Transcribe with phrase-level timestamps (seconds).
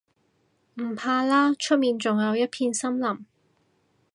[0.81, 3.23] 唔怕啦，出面仲有一片森林